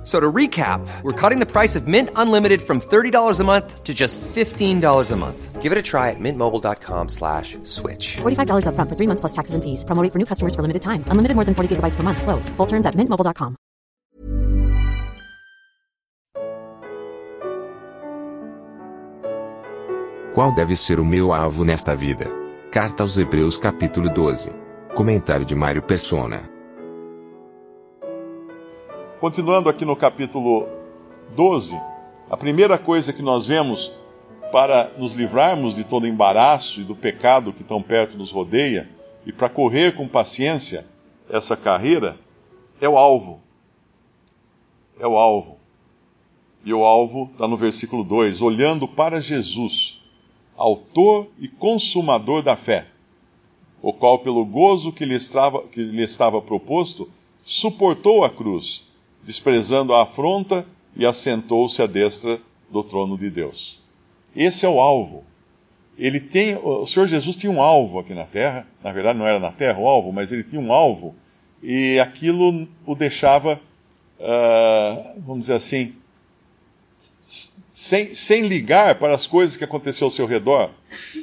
F- 0.00 0.06
So 0.06 0.18
to 0.18 0.32
recap, 0.32 0.80
we're 1.02 1.12
cutting 1.12 1.40
the 1.40 1.46
price 1.46 1.76
of 1.76 1.86
Mint 1.86 2.08
Unlimited 2.16 2.62
from 2.62 2.80
$30 2.80 3.38
a 3.38 3.44
month 3.44 3.84
to 3.84 3.92
just 3.92 4.18
$15 4.34 5.10
a 5.10 5.16
month. 5.16 5.60
Give 5.60 5.72
it 5.72 5.76
a 5.78 5.82
try 5.82 6.08
at 6.08 6.16
mintmobile.com 6.18 7.10
slash 7.10 7.58
switch. 7.64 8.16
$45 8.22 8.64
upfront 8.64 8.88
for 8.88 8.96
three 8.96 9.06
months 9.06 9.20
plus 9.20 9.32
taxes 9.32 9.54
and 9.54 9.62
fees. 9.62 9.84
Promo 9.84 10.02
rate 10.02 10.10
for 10.12 10.18
new 10.18 10.24
customers 10.24 10.54
for 10.54 10.62
limited 10.62 10.80
time. 10.80 11.04
Unlimited 11.08 11.34
more 11.36 11.44
than 11.44 11.54
40 11.54 11.76
gigabytes 11.76 11.96
per 11.96 12.02
month. 12.02 12.22
Slows. 12.22 12.48
Full 12.56 12.66
terms 12.66 12.86
at 12.86 12.94
mintmobile.com. 12.96 13.56
Qual 20.34 20.54
deve 20.54 20.76
ser 20.76 21.00
o 21.00 21.04
meu 21.04 21.32
alvo 21.32 21.64
nesta 21.64 21.94
vida? 21.94 22.26
Carta 22.70 23.02
aos 23.02 23.18
Hebreus 23.18 23.56
capítulo 23.56 24.08
12. 24.08 24.52
Comentário 24.94 25.44
de 25.44 25.54
Mário 25.54 25.82
Persona. 25.82 26.48
Continuando 29.20 29.68
aqui 29.68 29.84
no 29.84 29.94
capítulo 29.94 30.66
12, 31.36 31.78
a 32.30 32.38
primeira 32.38 32.78
coisa 32.78 33.12
que 33.12 33.20
nós 33.20 33.44
vemos 33.44 33.92
para 34.50 34.94
nos 34.96 35.12
livrarmos 35.12 35.76
de 35.76 35.84
todo 35.84 36.06
embaraço 36.06 36.80
e 36.80 36.84
do 36.84 36.96
pecado 36.96 37.52
que 37.52 37.62
tão 37.62 37.82
perto 37.82 38.16
nos 38.16 38.30
rodeia 38.30 38.88
e 39.26 39.30
para 39.30 39.50
correr 39.50 39.94
com 39.94 40.08
paciência 40.08 40.86
essa 41.28 41.54
carreira 41.54 42.18
é 42.80 42.88
o 42.88 42.96
alvo. 42.96 43.42
É 44.98 45.06
o 45.06 45.18
alvo. 45.18 45.58
E 46.64 46.72
o 46.72 46.82
alvo 46.82 47.28
está 47.30 47.46
no 47.46 47.58
versículo 47.58 48.02
2: 48.02 48.40
olhando 48.40 48.88
para 48.88 49.20
Jesus, 49.20 50.00
Autor 50.56 51.28
e 51.38 51.46
Consumador 51.46 52.40
da 52.40 52.56
fé, 52.56 52.86
o 53.82 53.92
qual, 53.92 54.20
pelo 54.20 54.46
gozo 54.46 54.90
que 54.90 55.04
lhe 55.04 55.14
estava, 55.14 55.62
que 55.64 55.82
lhe 55.82 56.02
estava 56.02 56.40
proposto, 56.40 57.06
suportou 57.44 58.24
a 58.24 58.30
cruz, 58.30 58.88
desprezando 59.24 59.94
a 59.94 60.02
afronta 60.02 60.66
e 60.96 61.06
assentou-se 61.06 61.80
à 61.82 61.86
destra 61.86 62.40
do 62.70 62.82
trono 62.82 63.16
de 63.16 63.30
Deus. 63.30 63.80
Esse 64.34 64.64
é 64.64 64.68
o 64.68 64.80
alvo. 64.80 65.24
Ele 65.98 66.20
tem, 66.20 66.56
o 66.56 66.86
Senhor 66.86 67.06
Jesus 67.06 67.36
tinha 67.36 67.52
um 67.52 67.60
alvo 67.60 67.98
aqui 67.98 68.14
na 68.14 68.24
terra, 68.24 68.66
na 68.82 68.90
verdade 68.90 69.18
não 69.18 69.26
era 69.26 69.38
na 69.38 69.52
terra 69.52 69.78
o 69.78 69.86
alvo, 69.86 70.12
mas 70.12 70.32
ele 70.32 70.42
tinha 70.42 70.60
um 70.60 70.72
alvo, 70.72 71.14
e 71.62 72.00
aquilo 72.00 72.66
o 72.86 72.94
deixava, 72.94 73.60
ah, 74.18 75.14
vamos 75.18 75.42
dizer 75.42 75.54
assim, 75.54 75.94
sem, 77.72 78.14
sem 78.14 78.46
ligar 78.46 78.94
para 78.94 79.14
as 79.14 79.26
coisas 79.26 79.56
que 79.56 79.64
aconteciam 79.64 80.06
ao 80.06 80.10
seu 80.10 80.26
redor, 80.26 80.70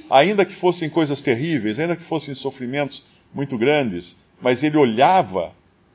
ainda 0.09 0.45
que 0.45 0.53
fossem 0.53 0.89
coisas 0.89 1.21
terríveis, 1.21 1.79
ainda 1.79 1.95
que 1.95 2.03
fossem 2.03 2.35
sofrimentos 2.35 3.03
muito 3.33 3.57
grandes, 3.57 4.17
mas 4.39 4.61
ele 4.61 4.77
olhava 4.77 5.53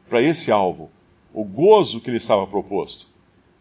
para 0.09 0.21
esse 0.21 0.51
alvo, 0.51 0.91
o 1.33 1.45
gozo 1.45 2.01
que 2.01 2.11
lhe 2.11 2.17
estava 2.17 2.47
proposto. 2.47 3.07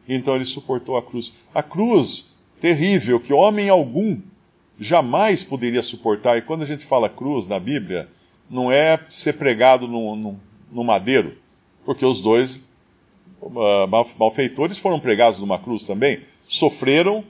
Então 0.08 0.36
ele 0.36 0.46
suportou 0.46 0.98
a 0.98 1.04
cruz. 1.04 1.34
A 1.54 1.64
cruz 1.64 2.34
terrível 2.60 3.20
que 3.20 3.34
homem 3.34 3.70
algum 3.70 4.20
jamais 4.80 5.44
poderia 5.44 5.82
suportar. 5.82 6.38
E 6.38 6.42
quando 6.42 6.64
a 6.64 6.66
gente 6.66 6.86
fala 6.86 7.10
cruz 7.10 7.48
na 7.48 7.60
Bíblia, 7.60 8.10
não 8.50 8.72
é 8.72 9.00
ser 9.10 9.34
pregado 9.34 9.88
no, 9.88 10.16
no, 10.16 10.40
no 10.72 10.84
madeiro, 10.84 11.38
porque 11.86 12.06
os 12.06 12.22
dois 12.22 12.68
uh, 13.42 13.88
malfeitores 14.18 14.78
foram 14.78 15.00
pregados 15.00 15.40
numa 15.40 15.60
cruz 15.60 15.86
também. 15.86 16.22
Sofreram 16.48 17.24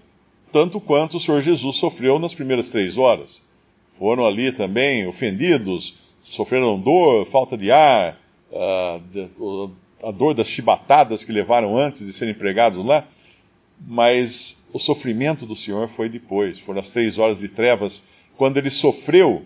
tanto 0.52 0.80
quanto 0.80 1.18
o 1.18 1.20
Senhor 1.20 1.42
Jesus 1.42 1.76
sofreu 1.78 2.20
nas 2.20 2.34
primeiras 2.34 2.72
três 2.72 2.98
horas. 2.98 3.46
Foram 4.00 4.26
ali 4.26 4.52
também 4.52 5.06
ofendidos, 5.06 5.96
sofreram 6.22 6.80
dor, 6.80 7.26
falta 7.26 7.58
de 7.58 7.72
ar, 7.72 8.20
uh, 8.52 9.72
a 10.04 10.12
dor 10.12 10.34
das 10.34 10.48
chibatadas 10.48 11.24
que 11.24 11.32
levaram 11.32 11.78
antes 11.78 12.06
de 12.06 12.14
serem 12.14 12.34
pregados 12.34 12.84
lá, 12.84 13.08
mas 13.80 14.66
o 14.74 14.80
sofrimento 14.80 15.46
do 15.46 15.56
Senhor 15.56 15.88
foi 15.88 16.10
depois, 16.10 16.60
foram 16.60 16.80
as 16.80 16.92
três 16.92 17.18
horas 17.18 17.40
de 17.40 17.50
trevas, 17.50 18.04
quando 18.38 18.58
ele 18.58 18.70
sofreu 18.70 19.46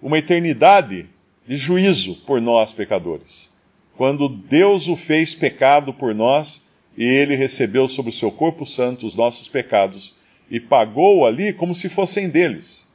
uma 0.00 0.18
eternidade 0.18 1.08
de 1.46 1.56
juízo 1.56 2.16
por 2.26 2.40
nós, 2.40 2.72
pecadores. 2.72 3.50
Quando 3.96 4.28
Deus 4.28 4.88
o 4.88 4.96
fez 4.96 5.34
pecado 5.34 5.92
por 5.92 6.14
nós 6.14 6.62
e 6.96 7.04
ele 7.04 7.34
recebeu 7.34 7.88
sobre 7.88 8.10
o 8.10 8.14
seu 8.14 8.30
corpo 8.30 8.66
santo 8.66 9.06
os 9.06 9.14
nossos 9.14 9.48
pecados 9.48 10.14
e 10.50 10.60
pagou 10.60 11.26
ali 11.26 11.52
como 11.52 11.74
se 11.74 11.88
fossem 11.88 12.28
deles. 12.28 12.86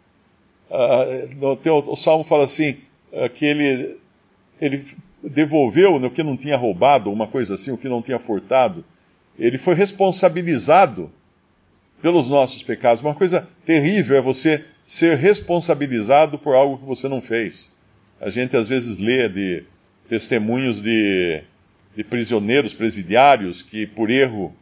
Uh, 0.69 1.69
o, 1.69 1.91
o 1.93 1.95
Salmo 1.95 2.23
fala 2.23 2.43
assim, 2.43 2.77
uh, 3.11 3.29
que 3.29 3.45
ele, 3.45 3.97
ele 4.59 4.85
devolveu 5.23 5.95
o 5.95 6.09
que 6.09 6.23
não 6.23 6.37
tinha 6.37 6.57
roubado, 6.57 7.11
uma 7.11 7.27
coisa 7.27 7.55
assim, 7.55 7.71
o 7.71 7.77
que 7.77 7.89
não 7.89 8.01
tinha 8.01 8.19
furtado. 8.19 8.83
Ele 9.37 9.57
foi 9.57 9.75
responsabilizado 9.75 11.11
pelos 12.01 12.27
nossos 12.27 12.63
pecados. 12.63 13.01
Uma 13.01 13.15
coisa 13.15 13.47
terrível 13.65 14.17
é 14.17 14.21
você 14.21 14.63
ser 14.85 15.17
responsabilizado 15.17 16.37
por 16.37 16.55
algo 16.55 16.77
que 16.77 16.85
você 16.85 17.07
não 17.07 17.21
fez. 17.21 17.71
A 18.19 18.29
gente 18.29 18.55
às 18.55 18.67
vezes 18.67 18.97
lê 18.97 19.27
de 19.29 19.63
testemunhos 20.07 20.81
de, 20.81 21.41
de 21.95 22.03
prisioneiros 22.03 22.73
presidiários 22.73 23.61
que, 23.61 23.85
por 23.85 24.09
erro, 24.09 24.55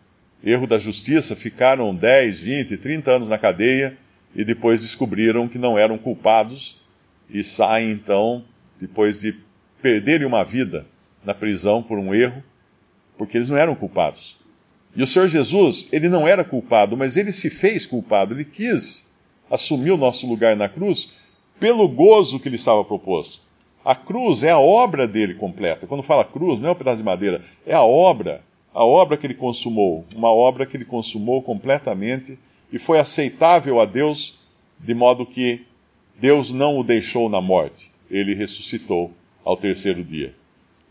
erro 0.44 0.68
da 0.68 0.78
justiça, 0.78 1.36
ficaram 1.36 1.96
10, 1.96 2.40
20, 2.40 2.78
30 2.78 3.12
anos 3.12 3.30
na 3.30 3.38
cadeia 3.38 3.98
e 4.36 4.44
depois 4.44 4.82
descobriram 4.82 5.48
que 5.48 5.58
não 5.58 5.78
eram 5.78 5.98
culpados 5.98 6.78
e 7.30 7.44
saem 7.44 7.92
então, 7.92 8.44
depois 8.80 9.22
de 9.22 9.34
perderem 9.85 10.25
uma 10.25 10.44
vida 10.44 10.88
na 11.23 11.31
prisão 11.31 11.84
por 11.84 12.00
um 12.00 12.12
erro, 12.12 12.44
porque 13.16 13.38
eles 13.38 13.50
não 13.50 13.57
eram 13.57 13.75
culpados. 13.75 14.35
E 14.96 15.03
o 15.03 15.06
Senhor 15.06 15.28
Jesus, 15.28 15.88
ele 15.91 16.09
não 16.09 16.28
era 16.28 16.44
culpado, 16.44 16.97
mas 16.97 17.16
ele 17.16 17.31
se 17.31 17.51
fez 17.51 17.85
culpado, 17.85 18.34
ele 18.34 18.45
quis 18.45 19.13
assumir 19.47 19.91
o 19.91 19.97
nosso 19.97 20.25
lugar 20.25 20.56
na 20.56 20.68
cruz 20.68 21.18
pelo 21.59 21.88
gozo 21.88 22.40
que 22.40 22.50
lhe 22.50 22.56
estava 22.56 22.84
proposto. 22.84 23.44
A 23.84 23.94
cruz 23.94 24.41
é 24.41 24.50
a 24.50 24.57
obra 24.57 25.07
dele 25.07 25.35
completa. 25.35 25.85
Quando 25.85 26.01
fala 26.01 26.25
cruz, 26.25 26.59
não 26.59 26.69
é 26.69 26.72
um 26.72 26.75
pedaço 26.75 26.97
de 26.97 27.03
madeira, 27.03 27.45
é 27.63 27.75
a 27.75 27.84
obra, 27.84 28.41
a 28.74 28.84
obra 28.84 29.16
que 29.18 29.28
ele 29.28 29.35
consumou, 29.35 30.03
uma 30.16 30.34
obra 30.34 30.66
que 30.66 30.75
ele 30.75 30.85
consumou 30.85 31.44
completamente 31.44 32.40
e 32.74 32.79
foi 32.79 32.97
aceitável 32.97 33.79
a 33.79 33.85
Deus, 33.85 34.40
de 34.79 34.95
modo 34.95 35.28
que 35.28 35.63
Deus 36.19 36.51
não 36.51 36.79
o 36.79 36.84
deixou 36.84 37.29
na 37.29 37.40
morte, 37.40 37.91
ele 38.09 38.34
ressuscitou 38.34 39.13
ao 39.45 39.56
terceiro 39.56 40.03
dia. 40.03 40.33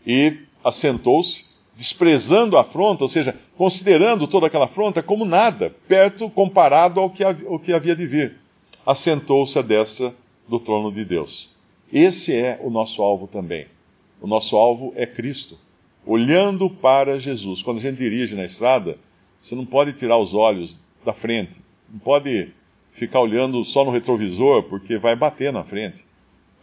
E 0.07 0.37
assentou-se, 0.63 1.45
desprezando 1.75 2.57
a 2.57 2.61
afronta, 2.61 3.03
ou 3.03 3.09
seja, 3.09 3.35
considerando 3.57 4.27
toda 4.27 4.47
aquela 4.47 4.65
afronta 4.65 5.03
como 5.03 5.25
nada, 5.25 5.75
perto 5.87 6.29
comparado 6.29 7.01
ao 7.01 7.09
que, 7.09 7.23
ao 7.23 7.59
que 7.59 7.73
havia 7.73 7.95
de 7.95 8.07
vir. 8.07 8.37
Assentou-se 8.85 9.59
à 9.59 9.61
destra 9.61 10.13
do 10.47 10.59
trono 10.59 10.91
de 10.91 11.03
Deus. 11.03 11.49
Esse 11.91 12.33
é 12.33 12.59
o 12.63 12.69
nosso 12.69 13.01
alvo 13.03 13.27
também. 13.27 13.67
O 14.21 14.27
nosso 14.27 14.55
alvo 14.55 14.93
é 14.95 15.05
Cristo, 15.05 15.57
olhando 16.05 16.69
para 16.69 17.19
Jesus. 17.19 17.61
Quando 17.61 17.79
a 17.79 17.81
gente 17.81 17.97
dirige 17.97 18.35
na 18.35 18.45
estrada, 18.45 18.97
você 19.39 19.53
não 19.53 19.65
pode 19.65 19.93
tirar 19.93 20.17
os 20.17 20.33
olhos 20.33 20.79
da 21.03 21.13
frente, 21.13 21.59
não 21.91 21.99
pode 21.99 22.49
ficar 22.91 23.19
olhando 23.19 23.63
só 23.65 23.83
no 23.83 23.91
retrovisor, 23.91 24.63
porque 24.63 24.97
vai 24.97 25.15
bater 25.15 25.51
na 25.51 25.63
frente. 25.63 26.04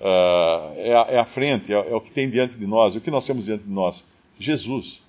Uh, 0.02 0.74
é, 0.78 0.94
a, 0.94 1.06
é, 1.12 1.18
a, 1.20 1.24
frente, 1.24 1.72
é, 1.72 1.76
é, 1.76 1.94
o 1.94 2.00
que 2.00 2.10
tem 2.10 2.28
diante 2.28 2.58
de 2.58 2.66
nós. 2.66 2.96
O 2.96 3.00
que 3.00 3.08
nós 3.08 3.24
temos 3.24 3.44
diante 3.44 3.62
de 3.62 3.70
nós? 3.70 4.04
Jesus. 4.36 5.00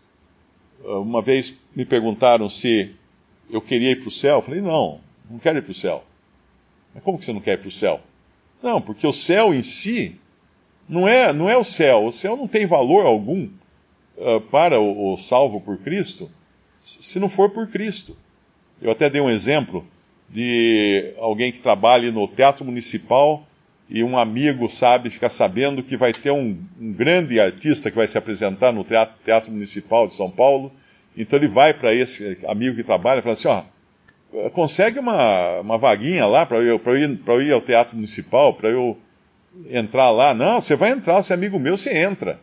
Uh, 0.83 1.01
uma 1.01 1.19
vez 1.19 1.55
me 1.75 1.83
perguntaram 1.83 2.47
se 2.47 2.93
eu 3.49 3.59
queria 3.59 3.89
ir 3.89 4.01
para 4.01 4.09
o 4.09 4.11
céu. 4.11 4.35
Eu 4.35 4.41
falei, 4.43 4.61
não, 4.61 5.01
não 5.27 5.39
quero 5.39 5.57
ir 5.57 5.63
para 5.63 5.71
o 5.71 5.75
céu. 5.75 6.03
Mas 6.93 7.03
como 7.03 7.17
que 7.17 7.25
você 7.25 7.33
não 7.33 7.41
quer 7.41 7.53
ir 7.53 7.61
para 7.61 7.69
o 7.69 7.71
céu? 7.71 8.01
Não, 8.61 8.79
porque 8.79 9.07
o 9.07 9.11
céu 9.11 9.51
em 9.51 9.63
si 9.63 10.15
não 10.87 11.07
é, 11.07 11.33
não 11.33 11.49
é 11.49 11.57
o 11.57 11.63
céu. 11.63 12.05
O 12.05 12.11
céu 12.11 12.37
não 12.37 12.47
tem 12.47 12.67
valor 12.67 13.03
algum 13.03 13.49
uh, 14.15 14.41
para 14.41 14.79
o, 14.79 15.13
o 15.13 15.17
salvo 15.17 15.59
por 15.59 15.79
Cristo, 15.79 16.29
se 16.83 17.19
não 17.19 17.29
for 17.29 17.49
por 17.49 17.67
Cristo. 17.67 18.15
Eu 18.79 18.91
até 18.91 19.09
dei 19.09 19.21
um 19.21 19.29
exemplo 19.29 19.83
de 20.29 21.15
alguém 21.17 21.51
que 21.51 21.61
trabalha 21.61 22.11
no 22.11 22.27
Teatro 22.27 22.63
Municipal 22.63 23.43
e 23.93 24.03
um 24.03 24.17
amigo 24.17 24.67
sabe, 24.67 25.11
fica 25.11 25.29
sabendo 25.29 25.83
que 25.83 25.95
vai 25.95 26.11
ter 26.11 26.31
um, 26.31 26.57
um 26.81 26.91
grande 26.91 27.39
artista 27.39 27.91
que 27.91 27.95
vai 27.95 28.07
se 28.07 28.17
apresentar 28.17 28.71
no 28.71 28.83
teatro, 28.83 29.13
teatro, 29.23 29.51
Municipal 29.51 30.07
de 30.07 30.15
São 30.15 30.31
Paulo. 30.31 30.71
Então 31.15 31.37
ele 31.37 31.47
vai 31.47 31.75
para 31.75 31.93
esse 31.93 32.39
amigo 32.47 32.75
que 32.75 32.83
trabalha 32.83 33.19
e 33.19 33.21
fala 33.21 33.33
assim: 33.33 33.47
ó, 33.47 34.49
consegue 34.49 34.97
uma, 34.97 35.59
uma 35.59 35.77
vaguinha 35.77 36.25
lá 36.25 36.43
para 36.43 36.57
eu, 36.57 36.81
eu, 36.83 36.97
ir, 36.97 37.21
eu 37.23 37.41
ir 37.43 37.51
ao 37.51 37.61
Teatro 37.61 37.95
Municipal, 37.95 38.55
para 38.55 38.69
eu 38.69 38.97
entrar 39.69 40.09
lá. 40.09 40.33
Não, 40.33 40.59
você 40.59 40.75
vai 40.75 40.89
entrar, 40.89 41.21
você 41.21 41.31
é 41.31 41.35
amigo 41.35 41.59
meu, 41.59 41.77
você 41.77 41.95
entra. 41.95 42.39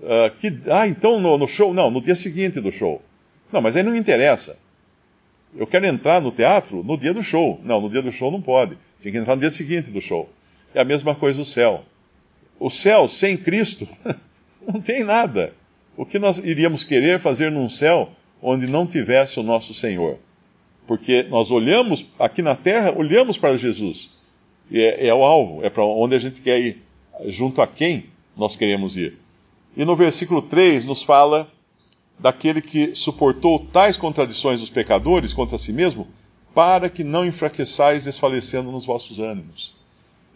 Ah, 0.00 0.30
que, 0.30 0.60
ah, 0.70 0.86
então 0.86 1.18
no, 1.18 1.36
no 1.36 1.48
show? 1.48 1.74
Não, 1.74 1.90
no 1.90 2.00
dia 2.00 2.14
seguinte 2.14 2.60
do 2.60 2.70
show. 2.70 3.02
Não, 3.52 3.60
mas 3.60 3.74
aí 3.74 3.82
não 3.82 3.96
interessa. 3.96 4.56
Eu 5.56 5.66
quero 5.66 5.86
entrar 5.86 6.20
no 6.20 6.30
teatro 6.30 6.84
no 6.84 6.96
dia 6.96 7.12
do 7.12 7.22
show. 7.22 7.60
Não, 7.64 7.80
no 7.80 7.90
dia 7.90 8.00
do 8.02 8.12
show 8.12 8.30
não 8.30 8.40
pode. 8.40 8.78
Tem 9.02 9.10
que 9.10 9.18
entrar 9.18 9.34
no 9.34 9.40
dia 9.40 9.50
seguinte 9.50 9.90
do 9.90 10.00
show. 10.00 10.30
É 10.74 10.80
a 10.80 10.84
mesma 10.84 11.14
coisa 11.14 11.40
o 11.40 11.46
céu. 11.46 11.84
O 12.58 12.68
céu 12.68 13.06
sem 13.08 13.36
Cristo 13.36 13.86
não 14.66 14.80
tem 14.80 15.04
nada. 15.04 15.54
O 15.96 16.04
que 16.04 16.18
nós 16.18 16.38
iríamos 16.38 16.82
querer 16.82 17.20
fazer 17.20 17.50
num 17.50 17.70
céu 17.70 18.10
onde 18.42 18.66
não 18.66 18.86
tivesse 18.86 19.38
o 19.38 19.42
nosso 19.42 19.72
Senhor? 19.72 20.18
Porque 20.86 21.22
nós 21.24 21.50
olhamos 21.50 22.06
aqui 22.18 22.42
na 22.42 22.56
terra, 22.56 22.92
olhamos 22.96 23.38
para 23.38 23.56
Jesus. 23.56 24.10
É, 24.72 25.08
é 25.08 25.14
o 25.14 25.22
alvo, 25.22 25.64
é 25.64 25.70
para 25.70 25.84
onde 25.84 26.16
a 26.16 26.18
gente 26.18 26.40
quer 26.40 26.60
ir. 26.60 26.82
Junto 27.26 27.62
a 27.62 27.66
quem 27.66 28.06
nós 28.36 28.56
queremos 28.56 28.96
ir. 28.96 29.18
E 29.76 29.84
no 29.84 29.94
versículo 29.94 30.42
3 30.42 30.84
nos 30.84 31.02
fala 31.02 31.48
daquele 32.18 32.60
que 32.60 32.94
suportou 32.94 33.58
tais 33.58 33.96
contradições 33.96 34.60
dos 34.60 34.70
pecadores 34.70 35.32
contra 35.32 35.58
si 35.58 35.72
mesmo, 35.72 36.06
para 36.54 36.88
que 36.88 37.02
não 37.02 37.24
enfraqueçais 37.24 38.04
desfalecendo 38.04 38.70
nos 38.70 38.84
vossos 38.84 39.18
ânimos. 39.18 39.73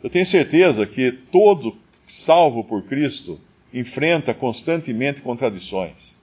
Eu 0.02 0.08
tenho 0.08 0.26
certeza 0.26 0.86
que 0.86 1.10
todo 1.10 1.76
salvo 2.04 2.62
por 2.62 2.82
Cristo 2.84 3.40
enfrenta 3.72 4.32
constantemente 4.32 5.20
contradições, 5.20 6.16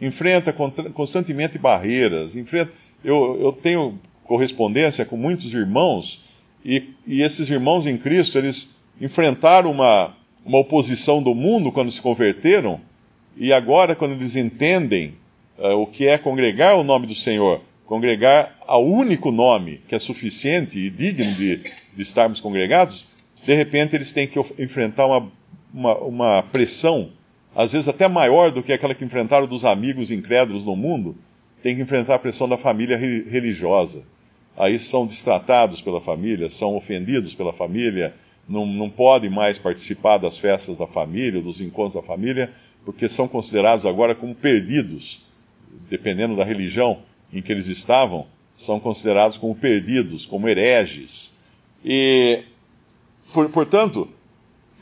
enfrenta 0.00 0.52
constantemente 0.52 1.58
barreiras, 1.58 2.36
enfrenta. 2.36 2.72
Eu, 3.02 3.38
eu 3.40 3.52
tenho 3.52 3.98
correspondência 4.24 5.04
com 5.04 5.16
muitos 5.16 5.52
irmãos 5.52 6.24
e, 6.64 6.90
e 7.06 7.22
esses 7.22 7.50
irmãos 7.50 7.86
em 7.86 7.98
Cristo 7.98 8.38
eles 8.38 8.76
enfrentaram 9.00 9.70
uma, 9.70 10.16
uma 10.44 10.58
oposição 10.58 11.22
do 11.22 11.34
mundo 11.34 11.72
quando 11.72 11.90
se 11.90 12.00
converteram 12.00 12.80
e 13.36 13.52
agora, 13.52 13.96
quando 13.96 14.12
eles 14.12 14.36
entendem 14.36 15.14
uh, 15.58 15.76
o 15.76 15.86
que 15.86 16.06
é 16.06 16.16
congregar 16.16 16.76
o 16.76 16.84
nome 16.84 17.06
do 17.06 17.14
Senhor, 17.14 17.60
congregar 17.84 18.56
ao 18.66 18.86
único 18.86 19.32
nome 19.32 19.80
que 19.88 19.94
é 19.94 19.98
suficiente 19.98 20.78
e 20.78 20.88
digno 20.88 21.32
de, 21.32 21.56
de 21.56 22.02
estarmos 22.02 22.40
congregados, 22.40 23.08
de 23.44 23.54
repente 23.54 23.94
eles 23.94 24.12
têm 24.12 24.26
que 24.26 24.38
enfrentar 24.58 25.06
uma, 25.06 25.30
uma, 25.72 25.98
uma, 25.98 26.42
pressão, 26.42 27.10
às 27.54 27.72
vezes 27.72 27.88
até 27.88 28.08
maior 28.08 28.50
do 28.50 28.62
que 28.62 28.72
aquela 28.72 28.94
que 28.94 29.04
enfrentaram 29.04 29.46
dos 29.46 29.64
amigos 29.64 30.10
incrédulos 30.10 30.64
no 30.64 30.74
mundo, 30.74 31.16
tem 31.62 31.76
que 31.76 31.82
enfrentar 31.82 32.16
a 32.16 32.18
pressão 32.18 32.48
da 32.48 32.58
família 32.58 32.96
religiosa. 32.96 34.04
Aí 34.56 34.78
são 34.78 35.06
distratados 35.06 35.80
pela 35.80 36.00
família, 36.00 36.48
são 36.48 36.76
ofendidos 36.76 37.34
pela 37.34 37.52
família, 37.52 38.14
não, 38.48 38.66
não 38.66 38.90
podem 38.90 39.30
mais 39.30 39.58
participar 39.58 40.18
das 40.18 40.38
festas 40.38 40.76
da 40.76 40.86
família, 40.86 41.40
dos 41.40 41.60
encontros 41.60 41.94
da 41.94 42.02
família, 42.02 42.50
porque 42.84 43.08
são 43.08 43.26
considerados 43.26 43.86
agora 43.86 44.14
como 44.14 44.34
perdidos, 44.34 45.22
dependendo 45.88 46.36
da 46.36 46.44
religião 46.44 47.00
em 47.32 47.42
que 47.42 47.50
eles 47.50 47.66
estavam, 47.66 48.26
são 48.54 48.78
considerados 48.78 49.38
como 49.38 49.54
perdidos, 49.54 50.24
como 50.24 50.48
hereges. 50.48 51.32
E, 51.84 52.42
por, 53.32 53.48
portanto, 53.50 54.08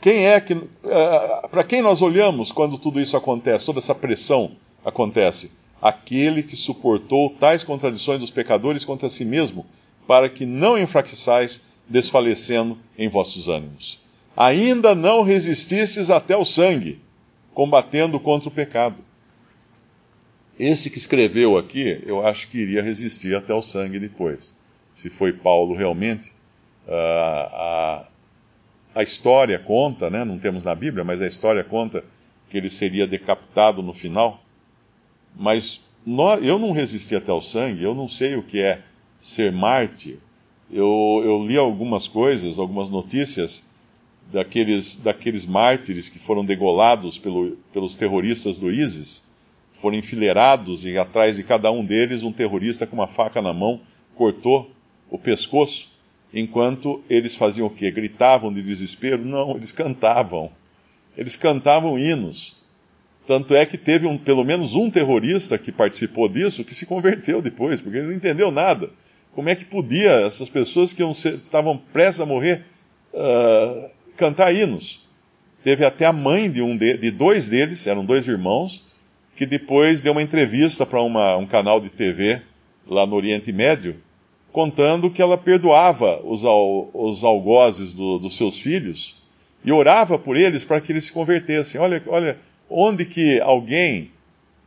quem 0.01 0.25
é 0.27 0.39
que. 0.41 0.53
Uh, 0.53 1.47
Para 1.49 1.63
quem 1.63 1.81
nós 1.81 2.01
olhamos 2.01 2.51
quando 2.51 2.77
tudo 2.77 2.99
isso 2.99 3.15
acontece, 3.15 3.65
toda 3.65 3.79
essa 3.79 3.95
pressão 3.95 4.51
acontece? 4.83 5.51
Aquele 5.81 6.43
que 6.43 6.55
suportou 6.55 7.29
tais 7.29 7.63
contradições 7.63 8.19
dos 8.19 8.29
pecadores 8.29 8.83
contra 8.83 9.09
si 9.09 9.23
mesmo, 9.23 9.65
para 10.07 10.29
que 10.29 10.45
não 10.45 10.77
enfraqueçais 10.77 11.65
desfalecendo 11.87 12.77
em 12.97 13.09
vossos 13.09 13.47
ânimos. 13.47 14.01
Ainda 14.35 14.95
não 14.95 15.23
resististes 15.23 16.09
até 16.09 16.35
o 16.35 16.45
sangue, 16.45 16.99
combatendo 17.53 18.19
contra 18.19 18.49
o 18.49 18.51
pecado. 18.51 18.97
Esse 20.57 20.89
que 20.89 20.97
escreveu 20.97 21.57
aqui, 21.57 22.01
eu 22.05 22.25
acho 22.25 22.47
que 22.49 22.59
iria 22.59 22.81
resistir 22.81 23.35
até 23.35 23.53
o 23.53 23.61
sangue 23.61 23.99
depois. 23.99 24.55
Se 24.93 25.09
foi 25.09 25.33
Paulo 25.33 25.75
realmente, 25.75 26.31
uh, 26.87 28.05
a 28.95 29.01
história 29.01 29.57
conta, 29.57 30.09
né? 30.09 30.23
não 30.23 30.37
temos 30.37 30.63
na 30.63 30.75
Bíblia, 30.75 31.03
mas 31.03 31.21
a 31.21 31.27
história 31.27 31.63
conta 31.63 32.03
que 32.49 32.57
ele 32.57 32.69
seria 32.69 33.07
decapitado 33.07 33.81
no 33.81 33.93
final. 33.93 34.43
Mas 35.35 35.87
eu 36.41 36.59
não 36.59 36.71
resisti 36.71 37.15
até 37.15 37.31
o 37.31 37.41
sangue, 37.41 37.83
eu 37.83 37.95
não 37.95 38.07
sei 38.07 38.35
o 38.35 38.43
que 38.43 38.61
é 38.61 38.81
ser 39.19 39.51
mártir, 39.51 40.17
eu, 40.69 41.21
eu 41.23 41.45
li 41.45 41.57
algumas 41.57 42.07
coisas, 42.07 42.59
algumas 42.59 42.89
notícias 42.89 43.69
daqueles, 44.31 44.95
daqueles 44.95 45.45
mártires 45.45 46.09
que 46.09 46.19
foram 46.19 46.43
degolados 46.43 47.17
pelo, 47.17 47.57
pelos 47.71 47.95
terroristas 47.95 48.57
do 48.57 48.71
ISIS, 48.71 49.23
foram 49.81 49.97
enfileirados 49.97 50.85
e 50.85 50.97
atrás 50.97 51.35
de 51.35 51.43
cada 51.43 51.71
um 51.71 51.85
deles 51.85 52.23
um 52.23 52.31
terrorista 52.31 52.87
com 52.87 52.95
uma 52.95 53.07
faca 53.07 53.41
na 53.41 53.53
mão 53.53 53.81
cortou 54.15 54.71
o 55.09 55.17
pescoço, 55.17 55.92
enquanto 56.33 57.03
eles 57.09 57.35
faziam 57.35 57.67
o 57.67 57.69
quê? 57.69 57.91
Gritavam 57.91 58.51
de 58.51 58.61
desespero? 58.61 59.23
Não, 59.23 59.51
eles 59.55 59.71
cantavam. 59.71 60.51
Eles 61.15 61.35
cantavam 61.35 61.99
hinos. 61.99 62.55
Tanto 63.25 63.55
é 63.55 63.65
que 63.65 63.77
teve 63.77 64.05
um, 64.05 64.17
pelo 64.17 64.43
menos 64.43 64.73
um 64.73 64.89
terrorista 64.89 65.57
que 65.57 65.71
participou 65.71 66.27
disso 66.27 66.63
que 66.63 66.75
se 66.75 66.85
converteu 66.85 67.41
depois, 67.41 67.79
porque 67.79 67.97
ele 67.97 68.07
não 68.07 68.13
entendeu 68.13 68.51
nada. 68.51 68.89
Como 69.33 69.49
é 69.49 69.55
que 69.55 69.65
podia 69.65 70.11
essas 70.25 70.49
pessoas 70.49 70.91
que 70.91 71.13
ser, 71.13 71.35
estavam 71.35 71.77
prestes 71.77 72.21
a 72.21 72.25
morrer 72.25 72.63
uh, 73.13 73.89
cantar 74.17 74.53
hinos? 74.53 75.07
Teve 75.63 75.85
até 75.85 76.05
a 76.05 76.11
mãe 76.11 76.51
de, 76.51 76.61
um 76.61 76.75
de, 76.75 76.97
de, 76.97 77.09
dois 77.09 77.47
deles, 77.49 77.87
eram 77.87 78.03
dois 78.03 78.27
irmãos, 78.27 78.85
que 79.35 79.45
depois 79.45 80.01
deu 80.01 80.11
uma 80.11 80.21
entrevista 80.21 80.85
para 80.85 81.01
um 81.01 81.47
canal 81.47 81.79
de 81.79 81.89
TV 81.89 82.41
lá 82.85 83.07
no 83.07 83.15
Oriente 83.15 83.51
Médio, 83.53 83.95
contando 84.53 85.09
que 85.09 85.21
ela 85.21 85.35
perdoava 85.35 86.21
os, 86.23 86.43
os 86.93 87.23
algozes 87.23 87.95
do, 87.95 88.19
dos 88.19 88.37
seus 88.37 88.59
filhos 88.59 89.15
e 89.65 89.71
orava 89.71 90.17
por 90.19 90.37
eles 90.37 90.63
para 90.63 90.79
que 90.79 90.91
eles 90.91 91.05
se 91.05 91.11
convertessem. 91.11 91.81
Olha, 91.81 92.01
olha 92.05 92.37
onde 92.69 93.03
que 93.03 93.41
alguém, 93.41 94.11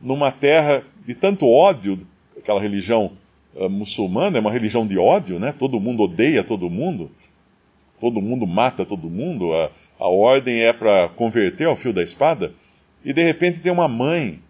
numa 0.01 0.29
terra 0.29 0.83
de 1.05 1.15
tanto 1.15 1.47
ódio, 1.47 2.05
aquela 2.37 2.59
religião 2.59 3.13
uh, 3.55 3.69
muçulmana 3.69 4.37
é 4.37 4.41
uma 4.41 4.51
religião 4.51 4.85
de 4.85 4.97
ódio, 4.97 5.39
né? 5.39 5.55
Todo 5.57 5.79
mundo 5.79 6.03
odeia 6.03 6.43
todo 6.43 6.69
mundo, 6.69 7.09
todo 7.97 8.21
mundo 8.21 8.45
mata 8.45 8.85
todo 8.85 9.09
mundo. 9.09 9.53
A, 9.53 9.71
a 9.97 10.09
ordem 10.09 10.63
é 10.63 10.73
para 10.73 11.07
converter 11.09 11.65
ao 11.65 11.77
fio 11.77 11.93
da 11.93 12.03
espada. 12.03 12.53
E 13.05 13.13
de 13.13 13.23
repente 13.23 13.59
tem 13.59 13.71
uma 13.71 13.87
mãe 13.87 14.41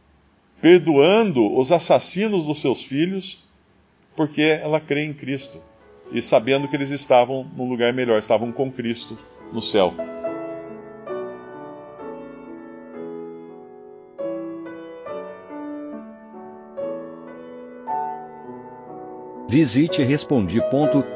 perdoando 0.59 1.55
os 1.55 1.71
assassinos 1.71 2.47
dos 2.47 2.59
seus 2.59 2.81
filhos 2.81 3.45
porque 4.17 4.41
ela 4.41 4.81
crê 4.81 5.05
em 5.05 5.13
Cristo 5.13 5.61
e 6.11 6.21
sabendo 6.21 6.67
que 6.67 6.75
eles 6.75 6.89
estavam 6.89 7.45
num 7.55 7.69
lugar 7.69 7.93
melhor, 7.93 8.17
estavam 8.17 8.51
com 8.51 8.71
Cristo 8.71 9.15
no 9.53 9.61
céu. 9.61 9.93
Visite 19.47 20.03
respondi.com.br. 20.03 21.07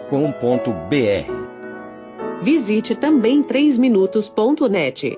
Visite 2.41 2.95
também 2.95 3.43
3minutos.net. 3.43 5.17